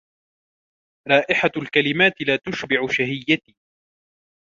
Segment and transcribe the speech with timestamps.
[1.07, 3.55] رائحة الكلمات لا تشبع شهيتي.